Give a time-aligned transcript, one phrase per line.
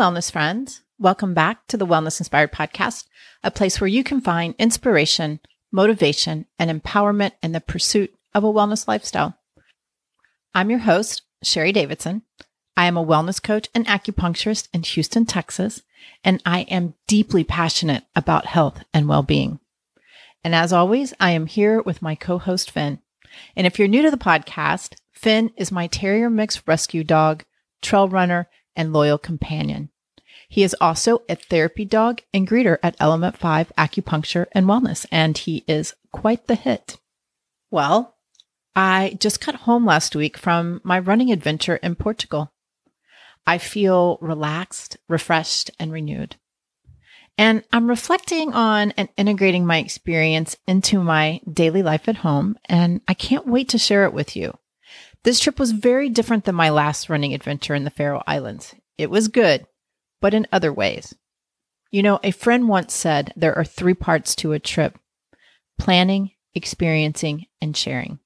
[0.00, 0.80] wellness friends.
[0.98, 3.04] Welcome back to the Wellness Inspired Podcast,
[3.44, 5.40] a place where you can find inspiration,
[5.70, 9.36] motivation, and empowerment in the pursuit of a wellness lifestyle.
[10.54, 12.22] I'm your host, Sheri Davidson.
[12.78, 15.82] I am a wellness coach and acupuncturist in Houston, Texas,
[16.24, 19.60] and I am deeply passionate about health and well being.
[20.42, 23.00] And as always, I am here with my co host, Finn.
[23.54, 27.44] And if you're new to the podcast, Finn is my terrier mix rescue dog,
[27.82, 29.90] trail runner, and loyal companion.
[30.50, 35.38] He is also a therapy dog and greeter at Element 5 Acupuncture and Wellness, and
[35.38, 36.96] he is quite the hit.
[37.70, 38.16] Well,
[38.74, 42.52] I just got home last week from my running adventure in Portugal.
[43.46, 46.34] I feel relaxed, refreshed, and renewed.
[47.38, 53.02] And I'm reflecting on and integrating my experience into my daily life at home, and
[53.06, 54.58] I can't wait to share it with you.
[55.22, 58.74] This trip was very different than my last running adventure in the Faroe Islands.
[58.98, 59.64] It was good,
[60.20, 61.14] but in other ways.
[61.90, 64.98] You know, a friend once said there are three parts to a trip
[65.78, 68.20] planning, experiencing, and sharing.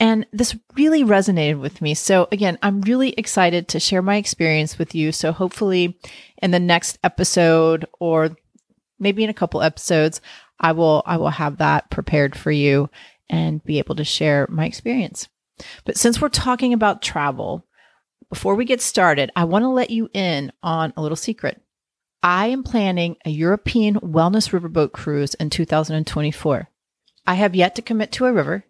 [0.00, 1.94] And this really resonated with me.
[1.94, 5.12] So, again, I'm really excited to share my experience with you.
[5.12, 5.98] So, hopefully,
[6.42, 8.36] in the next episode or
[8.98, 10.20] maybe in a couple episodes,
[10.58, 12.90] I will I will have that prepared for you
[13.28, 15.28] and be able to share my experience.
[15.84, 17.66] But since we're talking about travel,
[18.32, 21.60] before we get started, I want to let you in on a little secret.
[22.22, 26.70] I am planning a European wellness riverboat cruise in 2024.
[27.26, 28.64] I have yet to commit to a river,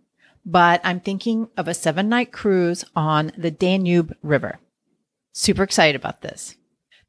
[0.45, 4.59] but I'm thinking of a seven night cruise on the Danube River.
[5.33, 6.57] Super excited about this.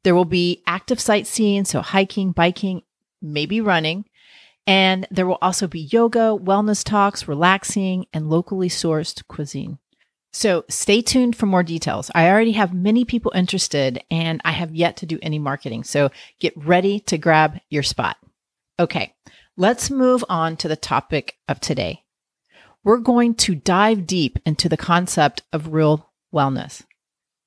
[0.04, 2.82] There will be active sightseeing, so hiking, biking,
[3.20, 4.04] maybe running.
[4.64, 9.78] And there will also be yoga, wellness talks, relaxing, and locally sourced cuisine.
[10.34, 12.10] So stay tuned for more details.
[12.14, 15.84] I already have many people interested and I have yet to do any marketing.
[15.84, 18.18] So get ready to grab your spot.
[18.78, 19.14] Okay,
[19.56, 22.04] let's move on to the topic of today
[22.84, 26.84] we're going to dive deep into the concept of real wellness,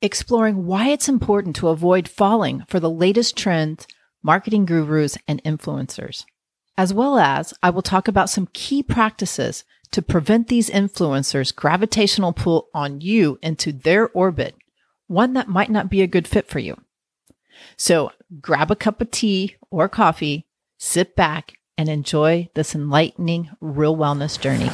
[0.01, 3.87] exploring why it's important to avoid falling for the latest trends,
[4.23, 6.25] marketing gurus, and influencers.
[6.75, 12.33] As well as, I will talk about some key practices to prevent these influencers' gravitational
[12.33, 14.55] pull on you into their orbit,
[15.07, 16.77] one that might not be a good fit for you.
[17.77, 18.11] So
[18.41, 20.45] grab a cup of tea or coffee,
[20.77, 24.71] sit back, and enjoy this enlightening real wellness journey.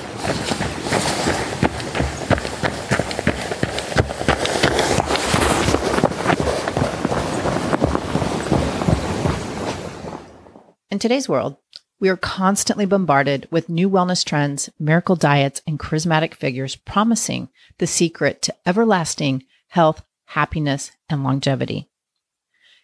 [10.90, 11.58] In today's world,
[12.04, 17.48] we are constantly bombarded with new wellness trends, miracle diets, and charismatic figures promising
[17.78, 21.88] the secret to everlasting health, happiness, and longevity.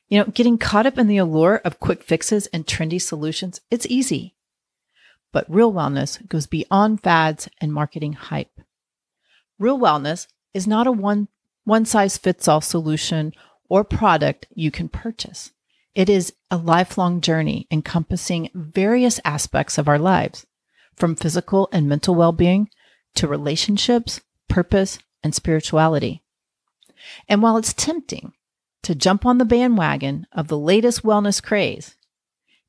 [0.07, 3.85] You know, getting caught up in the allure of quick fixes and trendy solutions, it's
[3.88, 4.35] easy.
[5.34, 8.62] But real wellness goes beyond fads and marketing hype.
[9.59, 11.28] Real wellness is not a one,
[11.66, 13.34] one size fits all solution
[13.68, 15.51] or product you can purchase.
[15.99, 20.45] It is a lifelong journey encompassing various aspects of our lives,
[20.95, 22.69] from physical and mental well being
[23.15, 26.23] to relationships, purpose, and spirituality.
[27.27, 28.31] And while it's tempting
[28.83, 31.97] to jump on the bandwagon of the latest wellness craze,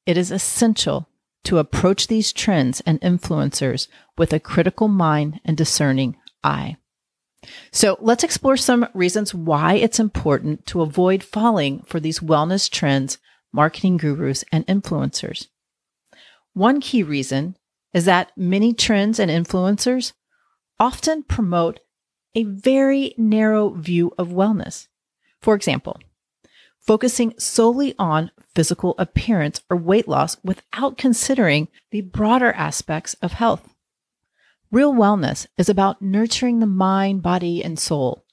[0.06, 1.08] it is essential
[1.44, 3.86] to approach these trends and influencers
[4.18, 6.78] with a critical mind and discerning eye.
[7.72, 13.18] So let's explore some reasons why it's important to avoid falling for these wellness trends,
[13.52, 15.46] marketing gurus, and influencers.
[16.52, 17.56] One key reason
[17.94, 20.12] is that many trends and influencers
[20.78, 21.80] often promote
[22.34, 24.86] a very narrow view of wellness.
[25.40, 25.98] For example,
[26.80, 33.69] focusing solely on physical appearance or weight loss without considering the broader aspects of health.
[34.72, 38.24] Real wellness is about nurturing the mind, body, and soul,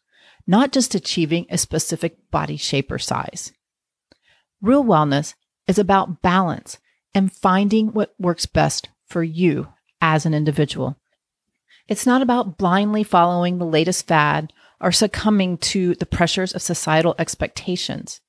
[0.46, 3.52] not just achieving a specific body shape or size.
[4.62, 5.34] Real wellness
[5.68, 6.78] is about balance
[7.14, 9.70] and finding what works best for you
[10.00, 10.96] as an individual.
[11.88, 17.16] It's not about blindly following the latest fad or succumbing to the pressures of societal
[17.18, 18.22] expectations.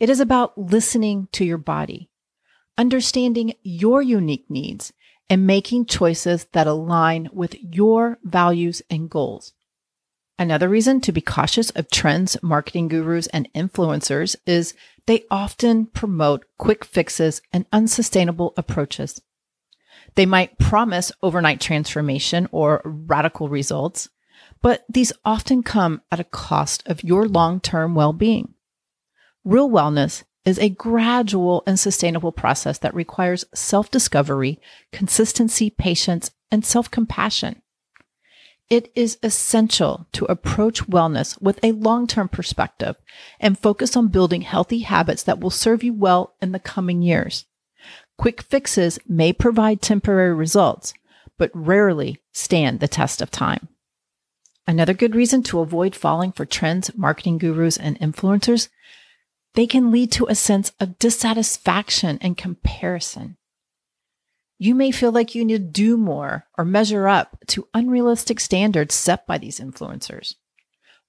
[0.00, 2.10] It is about listening to your body,
[2.76, 4.92] understanding your unique needs,
[5.28, 9.52] and making choices that align with your values and goals.
[10.38, 14.74] Another reason to be cautious of trends, marketing gurus, and influencers is
[15.06, 19.20] they often promote quick fixes and unsustainable approaches.
[20.16, 24.08] They might promise overnight transformation or radical results,
[24.60, 28.54] but these often come at a cost of your long term well being.
[29.44, 34.60] Real wellness is a gradual and sustainable process that requires self discovery,
[34.92, 37.62] consistency, patience, and self compassion.
[38.70, 42.96] It is essential to approach wellness with a long term perspective
[43.38, 47.44] and focus on building healthy habits that will serve you well in the coming years.
[48.16, 50.94] Quick fixes may provide temporary results,
[51.36, 53.68] but rarely stand the test of time.
[54.66, 58.68] Another good reason to avoid falling for trends, marketing gurus, and influencers,
[59.54, 63.36] they can lead to a sense of dissatisfaction and comparison.
[64.58, 68.94] You may feel like you need to do more or measure up to unrealistic standards
[68.94, 70.34] set by these influencers.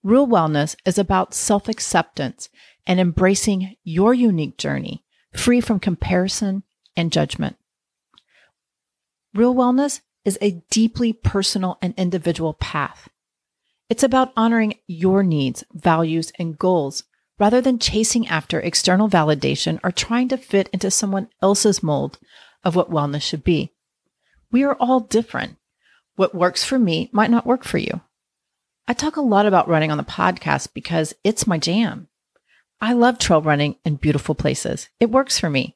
[0.04, 2.50] Real wellness is about self acceptance
[2.86, 5.04] and embracing your unique journey,
[5.34, 6.64] free from comparison
[6.96, 7.58] and judgment.
[9.34, 13.10] Real wellness is a deeply personal and individual path.
[13.90, 17.04] It's about honoring your needs, values, and goals
[17.38, 22.18] rather than chasing after external validation or trying to fit into someone else's mold
[22.64, 23.72] of what wellness should be.
[24.52, 25.58] We are all different.
[26.16, 28.02] What works for me might not work for you.
[28.88, 32.08] I talk a lot about running on the podcast because it's my jam.
[32.80, 34.90] I love trail running in beautiful places.
[35.00, 35.76] It works for me.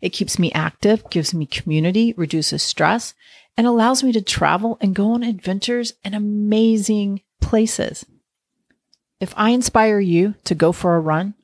[0.00, 3.14] It keeps me active, gives me community, reduces stress,
[3.56, 8.04] and allows me to travel and go on adventures in amazing places.
[9.20, 11.34] If I inspire you to go for a run,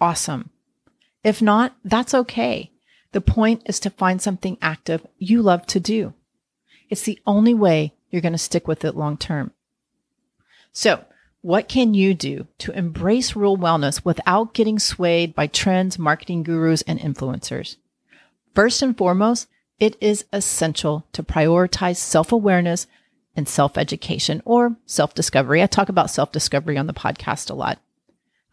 [0.00, 0.50] awesome.
[1.22, 2.70] If not, that's okay.
[3.12, 6.12] The point is to find something active you love to do.
[6.90, 9.52] It's the only way you're going to stick with it long term.
[10.72, 11.04] So,
[11.40, 16.82] what can you do to embrace real wellness without getting swayed by trends, marketing gurus,
[16.82, 17.76] and influencers?
[18.54, 19.48] First and foremost,
[19.78, 22.86] it is essential to prioritize self awareness
[23.36, 25.62] and self education or self discovery.
[25.62, 27.78] I talk about self discovery on the podcast a lot.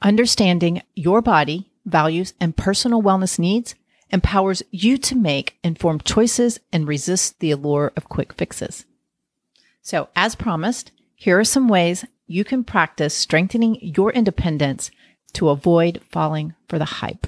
[0.02, 3.76] Understanding your body, values, and personal wellness needs
[4.10, 8.86] empowers you to make informed choices and resist the allure of quick fixes.
[9.82, 14.92] So, as promised, here are some ways you can practice strengthening your independence
[15.34, 17.28] to avoid falling for the hype.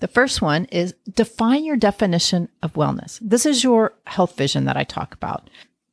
[0.00, 3.18] The first one is define your definition of wellness.
[3.20, 5.50] This is your health vision that I talk about.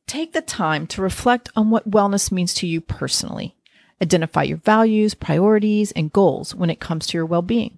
[0.08, 3.54] Take the time to reflect on what wellness means to you personally.
[4.02, 7.76] Identify your values, priorities, and goals when it comes to your well being.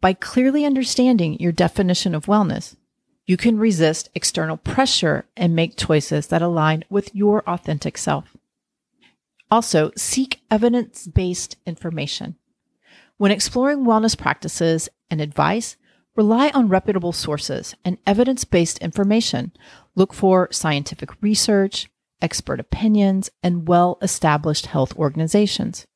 [0.00, 2.76] By clearly understanding your definition of wellness,
[3.26, 8.36] you can resist external pressure and make choices that align with your authentic self.
[9.50, 12.36] Also, seek evidence based information.
[13.16, 15.76] When exploring wellness practices and advice,
[16.16, 19.52] rely on reputable sources and evidence based information.
[19.94, 21.88] Look for scientific research,
[22.20, 25.86] expert opinions, and well established health organizations.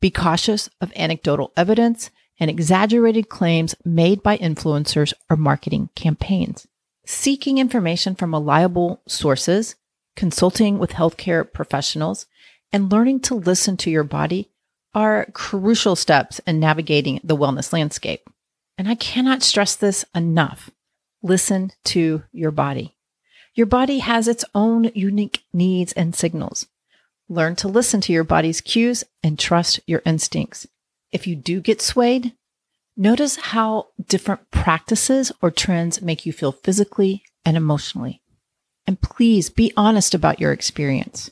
[0.00, 6.66] Be cautious of anecdotal evidence and exaggerated claims made by influencers or marketing campaigns.
[7.04, 9.76] Seeking information from reliable sources,
[10.16, 12.26] consulting with healthcare professionals,
[12.72, 14.50] and learning to listen to your body
[14.94, 18.28] are crucial steps in navigating the wellness landscape.
[18.80, 20.70] And I cannot stress this enough.
[21.22, 22.96] Listen to your body.
[23.54, 26.66] Your body has its own unique needs and signals.
[27.28, 30.66] Learn to listen to your body's cues and trust your instincts.
[31.12, 32.32] If you do get swayed,
[32.96, 38.22] notice how different practices or trends make you feel physically and emotionally.
[38.86, 41.30] And please be honest about your experience.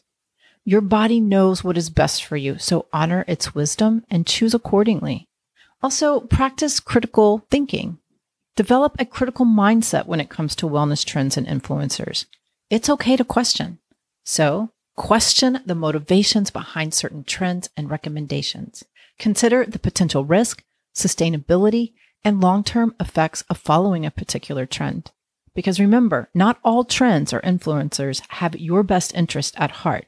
[0.66, 5.28] Your body knows what is best for you, so honor its wisdom and choose accordingly.
[5.82, 7.98] Also, practice critical thinking.
[8.56, 12.26] Develop a critical mindset when it comes to wellness trends and influencers.
[12.70, 13.78] It's okay to question.
[14.24, 18.84] So, question the motivations behind certain trends and recommendations.
[19.18, 21.92] Consider the potential risk, sustainability,
[22.24, 25.12] and long term effects of following a particular trend.
[25.54, 30.06] Because remember, not all trends or influencers have your best interest at heart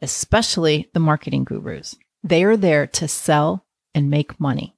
[0.00, 1.96] especially the marketing gurus.
[2.22, 4.74] They are there to sell and make money.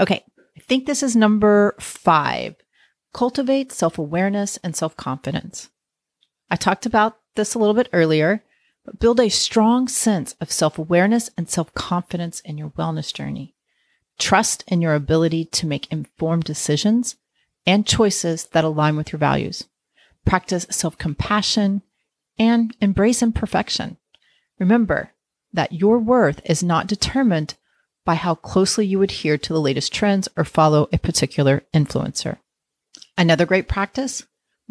[0.00, 0.24] Okay,
[0.56, 2.56] I think this is number five
[3.12, 5.70] cultivate self awareness and self confidence.
[6.50, 8.42] I talked about this a little bit earlier,
[8.84, 13.54] but build a strong sense of self awareness and self confidence in your wellness journey.
[14.18, 17.16] Trust in your ability to make informed decisions
[17.66, 19.64] and choices that align with your values.
[20.24, 21.82] Practice self compassion
[22.38, 23.96] and embrace imperfection.
[24.58, 25.12] Remember
[25.52, 27.54] that your worth is not determined
[28.08, 32.38] by how closely you adhere to the latest trends or follow a particular influencer.
[33.18, 34.22] Another great practice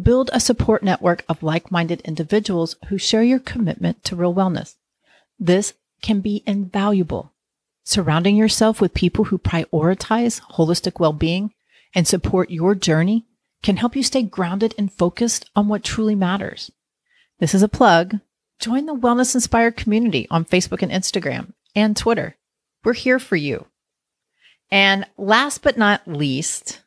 [0.02, 4.74] build a support network of like minded individuals who share your commitment to real wellness.
[5.38, 7.32] This can be invaluable.
[7.84, 11.54] Surrounding yourself with people who prioritize holistic well being
[11.94, 13.28] and support your journey
[13.62, 16.72] can help you stay grounded and focused on what truly matters.
[17.38, 18.20] This is a plug.
[18.58, 22.36] Join the Wellness Inspired community on Facebook and Instagram and Twitter.
[22.84, 23.68] We're here for you.
[24.70, 26.82] And last but not least,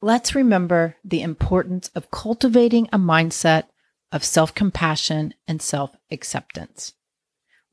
[0.00, 3.64] let's remember the importance of cultivating a mindset
[4.10, 6.92] of self compassion and self acceptance.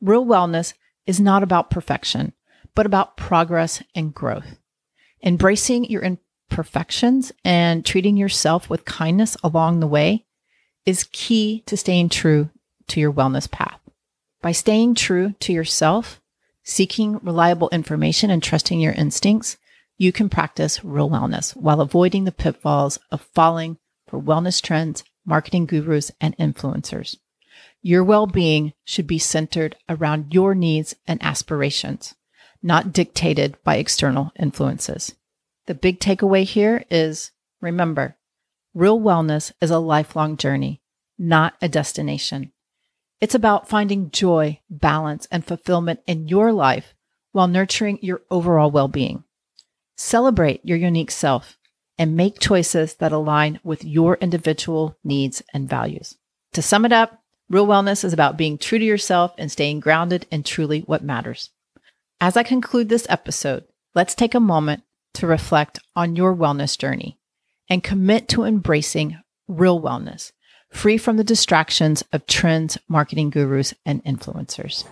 [0.01, 0.73] Real wellness
[1.05, 2.33] is not about perfection,
[2.75, 4.57] but about progress and growth.
[5.23, 10.25] Embracing your imperfections and treating yourself with kindness along the way
[10.85, 12.49] is key to staying true
[12.87, 13.79] to your wellness path.
[14.41, 16.21] By staying true to yourself,
[16.69, 19.57] seeking reliable information, and trusting your instincts,
[19.97, 25.65] you can practice real wellness while avoiding the pitfalls of falling for wellness trends, marketing
[25.65, 27.17] gurus, and influencers.
[27.81, 32.13] Your well being should be centered around your needs and aspirations,
[32.61, 35.15] not dictated by external influences.
[35.65, 38.15] The big takeaway here is remember,
[38.73, 40.81] real wellness is a lifelong journey,
[41.17, 42.51] not a destination.
[43.21, 46.93] It's about finding joy, balance, and fulfillment in your life
[47.31, 49.23] while nurturing your overall well being.
[49.97, 51.57] Celebrate your unique self
[51.97, 56.17] and make choices that align with your individual needs and values.
[56.53, 60.25] To sum it up, real wellness is about being true to yourself and staying grounded
[60.31, 61.49] in truly what matters.
[62.21, 64.83] As I conclude this episode, let's take a moment
[65.15, 67.19] to reflect on your wellness journey
[67.69, 70.31] and commit to embracing real wellness,
[70.69, 74.85] free from the distractions of trends, marketing gurus, and influencers.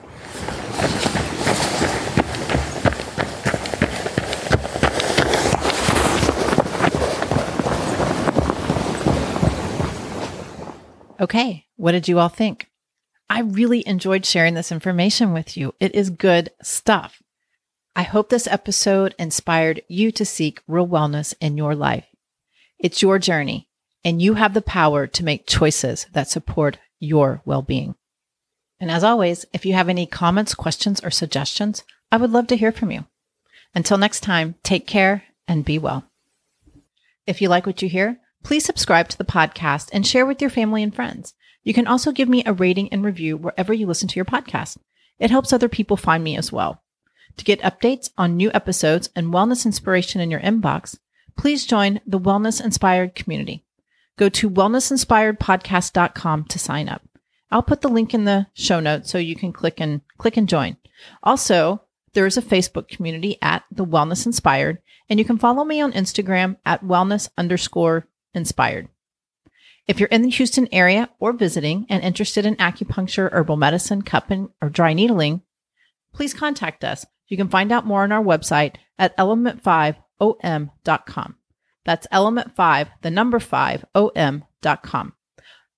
[11.19, 12.69] Okay, what did you all think?
[13.29, 15.73] I really enjoyed sharing this information with you.
[15.79, 17.21] It is good stuff.
[17.95, 22.05] I hope this episode inspired you to seek real wellness in your life.
[22.77, 23.67] It's your journey,
[24.03, 27.95] and you have the power to make choices that support your well being.
[28.79, 32.57] And as always, if you have any comments, questions, or suggestions, I would love to
[32.57, 33.05] hear from you.
[33.73, 36.05] Until next time, take care and be well.
[37.25, 40.49] If you like what you hear, Please subscribe to the podcast and share with your
[40.49, 41.33] family and friends.
[41.65, 44.77] You can also give me a rating and review wherever you listen to your podcast.
[45.19, 46.81] It helps other people find me as well.
[47.35, 50.97] To get updates on new episodes and wellness inspiration in your inbox,
[51.35, 53.65] please join the Wellness Inspired community.
[54.17, 57.01] Go to wellnessinspiredpodcast.com to sign up.
[57.49, 60.49] I'll put the link in the show notes so you can click and click and
[60.49, 60.77] join.
[61.23, 61.81] Also,
[62.13, 65.93] there is a Facebook community at the Wellness Inspired, and you can follow me on
[65.93, 68.89] Instagram at wellness underscore inspired.
[69.87, 74.49] If you're in the Houston area or visiting and interested in acupuncture, herbal medicine, cupping,
[74.61, 75.43] or dry needling,
[76.11, 77.05] please contact us.
[77.27, 81.35] You can find out more on our website at element5om.com.
[81.87, 85.13] That's element5, the number 5, om.com.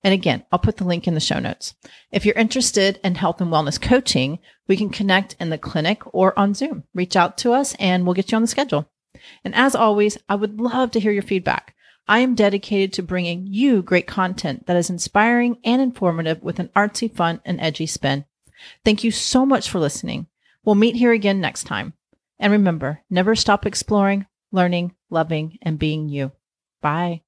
[0.03, 1.75] And again, I'll put the link in the show notes.
[2.11, 6.37] If you're interested in health and wellness coaching, we can connect in the clinic or
[6.37, 6.85] on Zoom.
[6.95, 8.89] Reach out to us and we'll get you on the schedule.
[9.45, 11.75] And as always, I would love to hear your feedback.
[12.07, 16.69] I am dedicated to bringing you great content that is inspiring and informative with an
[16.75, 18.25] artsy, fun, and edgy spin.
[18.83, 20.25] Thank you so much for listening.
[20.65, 21.93] We'll meet here again next time.
[22.39, 26.31] And remember, never stop exploring, learning, loving, and being you.
[26.81, 27.23] Bye.